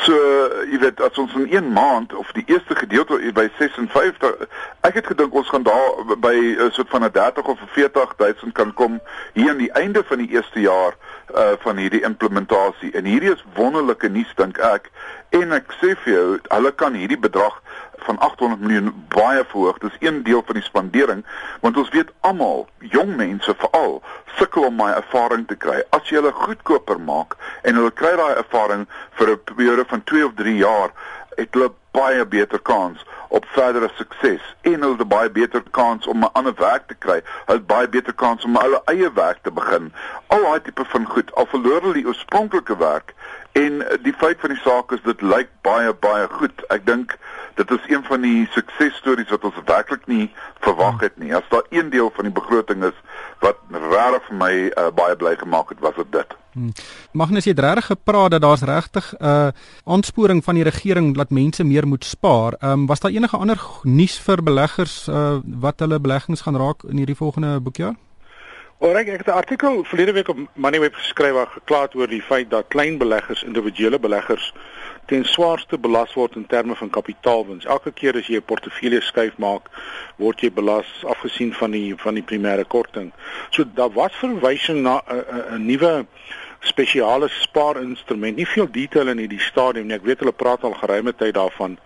So 0.04 0.14
jy 0.69 0.78
weet 0.83 1.00
as 1.00 1.19
ons 1.19 1.35
in 1.38 1.47
1 1.49 1.73
maand 1.73 2.14
of 2.14 2.33
die 2.37 2.45
eerste 2.47 2.76
gedeelte 2.76 3.21
by 3.35 3.47
56 3.59 4.47
ek 4.85 4.99
het 5.00 5.07
gedink 5.07 5.35
ons 5.35 5.49
gaan 5.49 5.64
daar 5.64 6.16
by 6.21 6.35
'n 6.35 6.61
uh, 6.61 6.71
soort 6.73 6.90
van 6.90 7.04
'n 7.04 7.12
30 7.12 7.45
of 7.45 7.59
40000 7.73 8.52
kan 8.52 8.75
kom 8.75 9.00
hier 9.33 9.50
aan 9.50 9.62
die 9.62 9.73
einde 9.73 10.04
van 10.04 10.19
die 10.19 10.31
eerste 10.31 10.61
jaar 10.61 10.95
uh 11.35 11.57
van 11.59 11.76
hierdie 11.76 12.04
implementasie. 12.04 12.93
En 12.93 13.04
hierdie 13.04 13.33
is 13.33 13.45
wonderlike 13.54 14.09
nuus 14.09 14.33
dink 14.35 14.59
ek. 14.59 14.90
En 15.31 15.52
ek 15.52 15.73
sê 15.81 15.95
vir 16.04 16.12
jou, 16.12 16.38
hulle 16.49 16.73
kan 16.73 16.95
hierdie 16.95 17.19
bedrag 17.19 17.62
van 18.06 18.18
800 18.18 18.61
miljoen 18.61 18.92
baie 19.14 19.44
verhoog. 19.49 19.78
Dis 19.78 19.96
een 19.99 20.23
deel 20.23 20.42
van 20.46 20.54
die 20.54 20.64
spandering 20.64 21.25
want 21.61 21.76
ons 21.76 21.92
weet 21.96 22.12
almal, 22.20 22.66
jong 22.78 23.16
mense 23.16 23.54
veral, 23.58 24.02
sukkel 24.38 24.68
om 24.68 24.76
my 24.76 24.90
ervaring 24.92 25.46
te 25.49 25.56
kry. 25.56 25.82
As 25.96 26.08
jy 26.08 26.20
hulle 26.20 26.32
goedkoper 26.32 27.00
maak 27.00 27.37
en 27.62 27.80
hulle 27.80 27.92
kry 28.00 28.14
daai 28.20 28.37
ervaring 28.37 28.87
vir 29.18 29.34
'n 29.34 29.40
periode 29.54 29.84
van 29.88 30.04
2 30.04 30.26
of 30.26 30.34
3 30.40 30.56
jaar, 30.56 30.90
het 31.37 31.54
hulle 31.54 31.70
baie 31.94 32.26
beter 32.26 32.61
kans 32.61 33.04
op 33.28 33.46
verdere 33.54 33.90
sukses 33.94 34.42
en 34.61 34.80
hulle 34.80 34.99
het 34.99 35.08
baie 35.08 35.30
beter 35.30 35.62
kans 35.70 36.06
om 36.06 36.25
'n 36.25 36.32
ander 36.32 36.54
werk 36.56 36.87
te 36.87 36.94
kry. 36.94 37.20
Hulle 37.46 37.58
het 37.58 37.66
baie 37.66 37.88
beter 37.88 38.14
kans 38.14 38.44
om 38.44 38.56
hulle 38.56 38.82
eie 38.84 39.12
werk 39.12 39.38
te 39.42 39.50
begin. 39.50 39.92
Al 40.26 40.42
daai 40.42 40.61
tipe 40.61 40.84
van 40.84 41.06
goed, 41.06 41.34
al 41.34 41.46
verloor 41.46 41.80
hulle 41.80 41.92
die 41.92 42.06
oorspronklike 42.06 42.76
werk 42.76 43.14
en 43.54 43.82
die 44.02 44.14
feit 44.18 44.40
van 44.42 44.50
die 44.50 44.62
saak 44.62 44.92
is 44.92 45.02
dit 45.04 45.20
lyk 45.23 45.50
baie 45.62 45.92
baie 46.02 46.26
goed. 46.38 46.64
Ek 46.75 46.87
dink 46.87 47.14
dit 47.54 47.70
is 47.70 47.84
een 47.87 48.02
van 48.04 48.25
die 48.26 48.46
suksesstories 48.50 49.30
wat 49.30 49.44
ons 49.46 49.61
werklik 49.68 50.06
nie 50.11 50.26
verwag 50.66 51.04
het 51.04 51.18
nie. 51.23 51.30
As 51.37 51.46
daar 51.52 51.66
een 51.70 51.90
deel 51.90 52.11
van 52.16 52.26
die 52.26 52.34
begroting 52.34 52.82
is 52.84 52.96
wat 53.44 53.61
regtig 53.70 54.26
vir 54.28 54.38
my 54.40 54.54
uh, 54.66 54.88
baie 54.94 55.14
bly 55.16 55.37
gemaak 55.38 55.70
het, 55.70 55.82
was 55.84 55.94
dit 56.00 56.11
dit. 56.16 56.34
Hmm. 56.54 56.73
Magnus 57.12 57.46
het 57.50 57.58
regtig 57.58 57.92
gepraat 57.92 58.34
dat 58.34 58.42
daar's 58.42 58.66
regtig 58.66 59.12
'n 59.18 59.25
uh, 59.25 59.49
aansporing 59.84 60.44
van 60.44 60.54
die 60.54 60.64
regering 60.64 61.14
dat 61.16 61.30
mense 61.30 61.64
meer 61.64 61.87
moet 61.87 62.04
spaar. 62.04 62.52
Ehm 62.58 62.70
um, 62.70 62.87
was 62.87 63.00
daar 63.00 63.11
enige 63.11 63.37
ander 63.37 63.61
nuus 63.82 64.18
vir 64.18 64.42
beleggers 64.42 65.08
uh, 65.08 65.38
wat 65.44 65.78
hulle 65.78 66.00
beleggings 66.00 66.40
gaan 66.40 66.56
raak 66.56 66.82
in 66.82 66.96
hierdie 66.96 67.16
volgende 67.23 67.61
boekjaar? 67.61 67.94
Oorek 68.78 69.09
ek 69.09 69.19
het 69.23 69.26
'n 69.26 69.38
artikel 69.38 69.85
verlede 69.85 70.12
week 70.12 70.28
op 70.28 70.38
Moneyweb 70.52 70.95
geskryf 70.95 71.33
waar 71.33 71.47
geklaar 71.47 71.88
oor 71.95 72.09
die 72.09 72.23
feit 72.23 72.50
dat 72.50 72.64
klein 72.69 72.99
beleggers, 72.99 73.43
individuele 73.43 73.99
beleggers 73.99 74.52
ten 75.07 75.25
swaarste 75.25 75.78
belas 75.78 76.14
word 76.14 76.35
in 76.37 76.47
terme 76.47 76.75
van 76.75 76.90
kapitaalwins. 76.90 77.64
Elke 77.64 77.93
keer 77.93 78.16
as 78.16 78.26
jy 78.26 78.37
'n 78.37 78.45
portefeulje 78.45 79.00
skuif 79.00 79.37
maak, 79.37 79.71
word 80.16 80.40
jy 80.40 80.50
belas 80.52 80.87
afgesien 81.04 81.52
van 81.52 81.71
die 81.71 81.95
van 81.97 82.14
die 82.14 82.23
primêre 82.23 82.66
korting. 82.66 83.12
So 83.50 83.64
daar 83.75 83.93
was 83.93 84.12
verwysing 84.12 84.83
na 84.83 85.02
'n 85.07 85.66
nuwe 85.66 86.07
spesiale 86.61 87.28
spaarinstrument. 87.28 88.37
Nie 88.37 88.49
veel 88.49 88.71
detail 88.71 89.09
in 89.09 89.19
hierdie 89.19 89.40
stadium 89.40 89.87
nie. 89.87 89.97
Ek 89.97 90.04
weet 90.04 90.19
hulle 90.19 90.33
praat 90.33 90.64
al 90.64 90.75
geruime 90.75 91.14
tyd 91.14 91.35
daarvan 91.35 91.78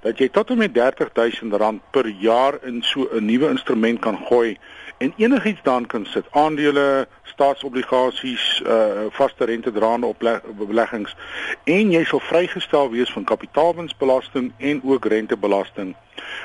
dat 0.00 0.18
jy 0.18 0.28
tot 0.28 0.50
en 0.50 0.58
met 0.58 0.76
R30000 0.78 1.80
per 1.90 2.06
jaar 2.06 2.58
in 2.62 2.82
so 2.82 3.08
'n 3.12 3.24
nuwe 3.24 3.48
instrument 3.48 4.00
kan 4.00 4.18
gooi 4.28 4.58
en 4.98 5.12
enigiets 5.16 5.62
dan 5.62 5.86
kan 5.86 6.06
sit 6.06 6.24
aandele, 6.30 7.08
staatsobligasies, 7.22 8.62
uh 8.66 9.06
vaste 9.10 9.44
rente 9.44 9.72
draande 9.72 10.06
op 10.06 10.24
beleggings 10.58 11.16
en 11.64 11.90
jy 11.90 12.04
sal 12.04 12.20
vrygestel 12.20 12.90
wees 12.90 13.12
van 13.12 13.24
kapitaalwinsbelasting 13.24 14.52
en 14.58 14.80
ook 14.84 15.04
rentebelasting 15.04 15.94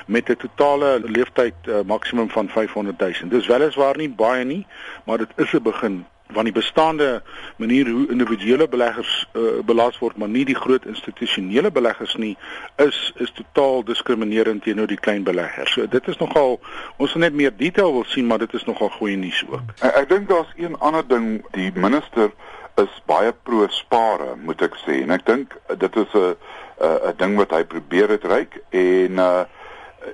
met 0.06 0.28
'n 0.28 0.36
totale 0.36 1.00
leeftyd 1.04 1.54
uh, 1.64 1.80
maksimum 1.86 2.30
van 2.30 2.48
500 2.48 2.98
000. 2.98 3.12
Dis 3.28 3.46
weliswaar 3.46 3.96
nie 3.96 4.10
baie 4.10 4.44
nie, 4.44 4.66
maar 5.04 5.18
dit 5.18 5.32
is 5.36 5.52
'n 5.52 5.62
begin 5.62 6.06
want 6.32 6.48
die 6.48 6.54
bestaande 6.56 7.22
manier 7.56 7.88
hoe 7.88 8.06
individuele 8.10 8.68
beleggers 8.68 9.26
uh, 9.32 9.60
belas 9.64 9.98
word 9.98 10.16
maar 10.16 10.28
nie 10.28 10.44
die 10.48 10.58
groot 10.58 10.86
institusionele 10.86 11.70
beleggers 11.70 12.14
nie 12.16 12.36
is 12.76 13.12
is 13.16 13.32
totaal 13.38 13.84
diskriminerend 13.84 14.62
teenoor 14.62 14.86
die 14.86 15.00
klein 15.00 15.24
beleggers. 15.24 15.72
So 15.72 15.86
dit 15.86 16.08
is 16.08 16.18
nogal 16.20 16.58
ons 16.96 17.12
wil 17.12 17.22
net 17.26 17.36
meer 17.36 17.54
detail 17.56 17.92
wil 17.92 18.08
sien 18.08 18.26
maar 18.26 18.38
dit 18.38 18.54
is 18.54 18.64
nogal 18.64 18.90
goeie 18.98 19.16
nuus 19.16 19.44
ook. 19.48 19.76
Ek, 19.80 19.94
ek 20.04 20.08
dink 20.08 20.28
daar's 20.28 20.52
een 20.56 20.78
ander 20.78 21.06
ding 21.08 21.44
die 21.56 21.70
minister 21.74 22.32
is 22.80 23.00
baie 23.06 23.32
pro 23.44 23.66
spare 23.68 24.36
moet 24.44 24.62
ek 24.64 24.78
sê 24.86 25.02
en 25.02 25.12
ek 25.12 25.26
dink 25.28 25.56
dit 25.78 25.96
is 25.96 26.14
'n 26.14 26.36
'n 26.82 27.16
ding 27.16 27.36
wat 27.36 27.50
hy 27.50 27.64
probeer 27.64 28.08
het 28.08 28.24
ryk 28.24 28.60
en 28.70 29.18
uh 29.18 29.44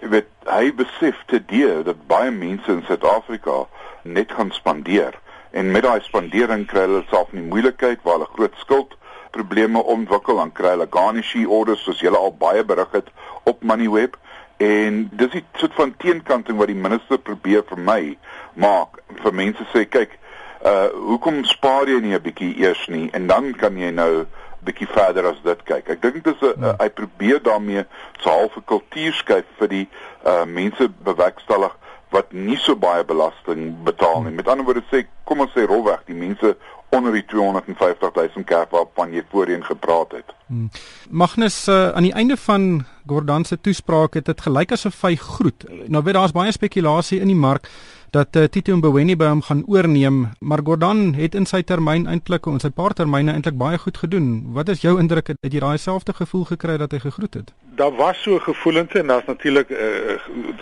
weet 0.02 0.28
hy 0.44 0.72
besef 0.76 1.16
te 1.26 1.40
die 1.40 1.66
dat 1.84 2.06
baie 2.06 2.30
mense 2.30 2.68
in 2.72 2.84
Suid-Afrika 2.86 3.64
net 4.02 4.32
gaan 4.32 4.50
spandeer 4.52 5.16
en 5.50 5.70
met 5.70 5.82
daai 5.82 6.00
spandering 6.02 6.66
kry 6.66 6.86
hulle 6.86 7.04
self 7.10 7.32
in 7.32 7.42
die 7.42 7.50
moeilikheid 7.50 8.02
waar 8.02 8.18
hulle 8.18 8.32
groot 8.36 8.56
skuld 8.62 8.96
probleme 9.30 9.82
ontwikkel 9.82 10.36
dan 10.36 10.52
kry 10.52 10.74
hulle 10.76 10.88
garnishee 10.90 11.48
orders 11.48 11.84
soos 11.84 12.00
julle 12.00 12.18
al 12.18 12.32
baie 12.32 12.64
berig 12.64 12.92
het 12.92 13.12
op 13.44 13.62
Moneyweb 13.62 14.16
en 14.58 15.08
dis 15.12 15.34
'n 15.34 15.44
soort 15.56 15.74
van 15.74 15.96
teenkanting 15.96 16.58
wat 16.58 16.66
die 16.66 16.82
minister 16.86 17.18
probeer 17.18 17.62
vir 17.68 17.78
my 17.78 18.18
maak 18.54 18.98
vir 19.22 19.34
mense 19.34 19.64
sê 19.74 19.84
kyk 19.88 20.18
uh 20.64 20.88
hoekom 20.90 21.44
spaar 21.44 21.86
jy 21.86 22.00
nie 22.00 22.14
'n 22.14 22.22
bietjie 22.22 22.54
eers 22.58 22.88
nie 22.88 23.10
en 23.12 23.26
dan 23.26 23.54
kan 23.54 23.78
jy 23.78 23.90
nou 23.90 24.26
bietjie 24.64 24.88
verder 24.90 25.26
as 25.30 25.38
dit 25.44 25.60
kyk. 25.62 25.88
Ek 25.88 26.02
dink 26.02 26.24
dit 26.24 26.34
is 26.34 26.56
'n 26.56 26.74
hy 26.80 26.88
probeer 26.88 27.42
daarmee 27.42 27.84
so 28.20 28.30
half 28.30 28.56
'n 28.56 28.64
kultuur 28.64 29.12
skep 29.12 29.46
vir 29.58 29.68
die 29.68 29.88
uh 30.24 30.44
mense 30.44 30.88
bewerkstellig 31.04 31.76
wat 32.10 32.32
nie 32.32 32.58
so 32.60 32.76
baie 32.76 33.04
belasting 33.04 33.74
betaal 33.84 34.22
nie. 34.22 34.34
Met 34.36 34.48
ander 34.48 34.64
woorde 34.64 34.84
sê 34.92 35.04
kom 35.28 35.44
ons 35.44 35.52
sê 35.56 35.66
rolweg 35.68 36.04
die 36.08 36.16
mense 36.16 36.56
onder 36.88 37.12
die 37.12 37.24
250 37.24 38.14
000 38.14 38.44
kerk 38.48 38.70
waarvan 38.72 39.12
jy 39.12 39.22
voorheen 39.30 39.64
gepraat 39.64 40.12
het. 40.16 40.32
Hmm. 40.46 40.70
Magnus 41.10 41.68
uh, 41.68 41.88
aan 41.88 42.08
die 42.08 42.14
einde 42.16 42.36
van 42.36 42.86
Gordhan 43.06 43.44
se 43.44 43.60
toespraak 43.60 44.14
het 44.14 44.24
dit 44.24 44.40
gelyk 44.40 44.72
asof 44.72 45.02
hy 45.04 45.14
groet. 45.20 45.68
Nou 45.86 46.02
weet 46.04 46.16
daar's 46.16 46.36
baie 46.36 46.52
spekulasie 46.52 47.20
in 47.20 47.28
die 47.28 47.36
mark 47.36 47.68
dat 48.10 48.36
uh, 48.36 48.46
Tito 48.48 48.76
Mboweni 48.76 49.16
by 49.20 49.28
hom 49.28 49.42
gaan 49.44 49.64
oorneem, 49.68 50.30
maar 50.40 50.64
Gordhan 50.64 51.12
het 51.18 51.36
in 51.36 51.46
sy 51.46 51.60
termyn 51.62 52.08
eintlik 52.08 52.48
en 52.48 52.60
sy 52.60 52.72
paar 52.72 52.96
termyne 52.96 53.34
eintlik 53.36 53.60
baie 53.60 53.78
goed 53.78 54.00
gedoen. 54.00 54.54
Wat 54.56 54.72
is 54.72 54.80
jou 54.80 54.96
indruk? 55.00 55.34
Het 55.36 55.52
jy 55.52 55.60
daai 55.60 55.78
selfde 55.78 56.16
gevoel 56.16 56.48
gekry 56.48 56.78
dat 56.80 56.96
hy 56.96 57.04
gegroet 57.04 57.42
het? 57.42 57.52
Daar 57.78 57.94
was 57.94 58.22
so 58.22 58.38
gevoelens 58.38 58.92
en 58.92 59.06
daar's 59.06 59.24
natuurlik 59.24 59.68
uh, 59.68 59.78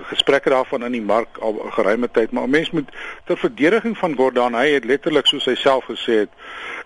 gesprekke 0.02 0.48
daarvan 0.48 0.84
in 0.84 0.92
die 0.92 1.02
mark 1.02 1.38
al 1.38 1.54
geruime 1.70 2.10
tyd, 2.10 2.30
maar 2.30 2.42
'n 2.44 2.50
mens 2.50 2.70
moet 2.70 2.90
ter 3.24 3.38
verdediging 3.38 3.98
van 3.98 4.16
Gordhan, 4.16 4.54
hy 4.54 4.68
het 4.68 4.84
letterlik 4.84 5.26
soos 5.26 5.44
hy 5.44 5.54
self 5.54 5.84
gesê 5.84 6.12
het, 6.12 6.28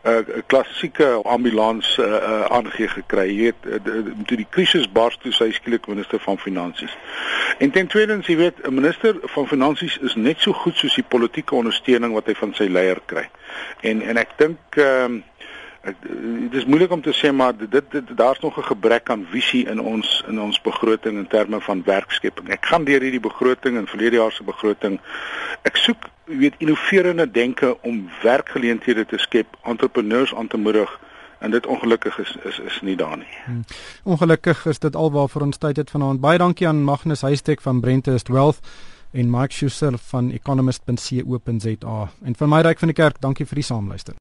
eh, 0.03 0.13
'n 0.13 0.25
uh, 0.29 0.43
klassieke 0.47 1.21
ambulans 1.23 1.99
uh, 1.99 2.07
uh, 2.07 2.45
aangegee 2.45 2.89
gekry. 2.89 3.27
Jy 3.27 3.43
weet, 3.43 3.85
uh, 3.85 3.95
toe 4.27 4.37
die 4.37 4.47
krisis 4.51 4.93
bars 4.93 5.17
toe 5.17 5.33
sy 5.33 5.51
skielik 5.53 5.87
minister 5.87 6.21
van 6.21 6.39
finansies. 6.39 6.97
En 7.59 7.71
ten 7.71 7.87
tweede, 7.87 8.19
jy 8.23 8.37
weet, 8.37 8.67
'n 8.67 8.75
minister 8.75 9.17
van 9.23 9.49
finansies 9.49 9.99
is 9.99 10.15
net 10.15 10.41
so 10.41 10.53
goed 10.53 10.77
soos 10.77 10.95
die 10.95 11.09
politieke 11.09 11.55
ondersteuning 11.55 12.13
wat 12.13 12.27
hy 12.27 12.35
van 12.35 12.55
sy 12.55 12.69
leier 12.69 13.01
kry. 13.07 13.29
En 13.81 14.03
en 14.03 14.17
ek 14.17 14.29
dink 14.37 14.59
ehm 14.71 15.05
um, 15.05 15.25
dit 15.83 16.55
is 16.55 16.65
moeilik 16.65 16.91
om 16.91 17.03
te 17.03 17.13
sê 17.17 17.33
maar 17.33 17.57
dit, 17.57 17.85
dit 17.91 18.17
daar's 18.17 18.41
nog 18.41 18.59
'n 18.59 18.63
gebrek 18.63 19.11
aan 19.11 19.27
visie 19.31 19.69
in 19.69 19.81
ons 19.81 20.25
in 20.29 20.41
ons 20.41 20.61
begroting 20.61 21.17
in 21.19 21.27
terme 21.27 21.61
van 21.61 21.83
werkskepping. 21.85 22.49
Ek 22.49 22.67
gaan 22.67 22.85
deur 22.85 23.01
hierdie 23.01 23.21
begroting 23.21 23.77
en 23.77 23.87
verlede 23.87 24.17
jaar 24.17 24.33
se 24.33 24.45
begroting. 24.45 25.01
Ek 25.63 25.77
soek, 25.77 26.09
jy 26.25 26.37
weet, 26.37 26.55
innoverende 26.59 27.31
denke 27.31 27.77
om 27.81 28.11
werkgeleenthede 28.23 29.07
te 29.07 29.19
skep, 29.19 29.47
entrepreneurs 29.63 30.35
aan 30.35 30.47
te 30.47 30.57
moedig 30.57 31.01
en 31.39 31.51
dit 31.51 31.67
ongelukkig 31.67 32.19
is 32.19 32.37
is 32.45 32.59
is 32.59 32.81
nie 32.81 32.97
daar 32.97 33.17
nie. 33.17 33.35
Hmm. 33.45 33.65
Ongelukkig 34.05 34.67
is 34.67 34.79
dit 34.79 34.97
alwaar 34.97 35.29
vir 35.29 35.43
ons 35.43 35.59
tyd 35.59 35.77
het 35.77 35.91
vanaand. 35.91 36.21
Baie 36.21 36.39
dankie 36.39 36.69
aan 36.69 36.85
Magnus 36.85 37.21
Huystek 37.21 37.61
van 37.61 37.81
Brentest 37.81 38.29
Wealth 38.29 38.59
en 39.13 39.31
Mike 39.31 39.53
Schuster 39.53 39.99
van 39.99 40.31
economist.co.za 40.31 42.11
en 42.23 42.37
van 42.37 42.49
my 42.49 42.61
ryk 42.61 42.79
van 42.79 42.89
die 42.89 42.97
kerk. 42.97 43.21
Dankie 43.21 43.47
vir 43.47 43.55
die 43.55 43.65
saamluister. 43.65 44.15